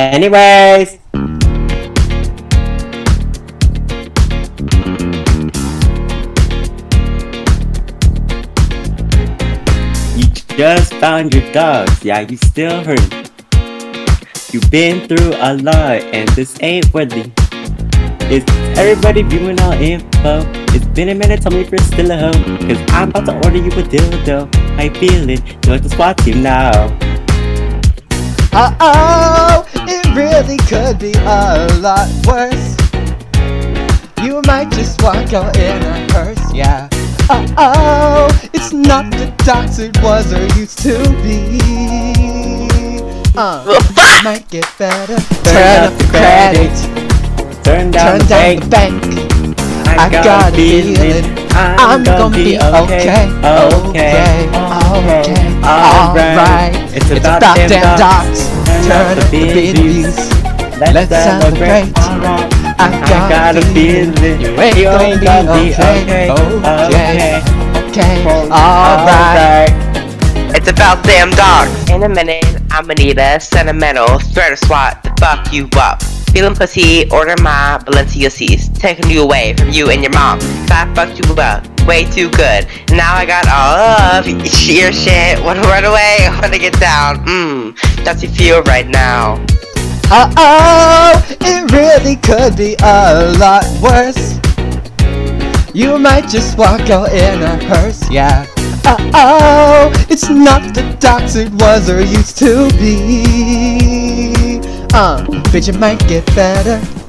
[0.00, 0.96] Anyways.
[10.16, 10.24] You
[10.56, 12.98] just found your dogs, yeah, you still hurt.
[14.54, 17.30] You've been through a lot, and this ain't worthy.
[18.32, 18.42] Is
[18.78, 20.42] everybody viewing all info?
[20.72, 22.56] It's been a minute, tell me if you're still at home.
[22.66, 24.48] Cause I'm about to order you a dildo.
[24.76, 25.60] How you feeling?
[25.60, 26.96] Join the SWAT team now.
[28.52, 29.59] Uh oh, it
[30.90, 32.76] could be a lot worse.
[34.24, 36.88] You might just walk out in a hearse, yeah.
[37.28, 41.60] Uh oh, it's not the doxx it was or used to be.
[43.36, 43.62] Uh,
[44.24, 45.14] might get better.
[45.46, 46.74] Turn up the credit,
[47.62, 48.64] Turn down, turn the, down bank.
[48.64, 49.60] the bank.
[49.86, 54.48] I, I got a feeling I'm gonna be okay, okay,
[54.98, 56.74] okay, alright.
[56.92, 58.88] It's It's about, about damn doxx.
[58.88, 60.39] Turn up the biddies.
[60.80, 61.92] Let's celebrate.
[61.94, 67.42] I got a feeling you ain't gonna be okay, okay, oh,
[67.86, 69.68] okay, alright.
[70.56, 71.90] It's about damn dogs.
[71.90, 76.02] In a minute, I'ma need a sentimental threat or swat to fuck you up.
[76.32, 78.74] Feeling pussy, order my Balenciagas.
[78.78, 80.40] Taking you away from you and your mom.
[80.40, 82.66] Cause I fucked you up way too good.
[82.90, 85.44] Now I got all of your shit.
[85.44, 86.28] Wanna run away?
[86.40, 87.26] Wanna get down?
[87.26, 89.44] Mmm, that's you feel right now.
[90.12, 94.40] Uh oh, it really could be a lot worse.
[95.72, 98.44] You might just walk out in a hearse, yeah.
[98.84, 104.60] Uh oh, it's not the doxx it was or used to be.
[104.92, 106.99] Uh, but it might get better.